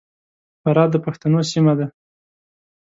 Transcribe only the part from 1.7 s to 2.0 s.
ده.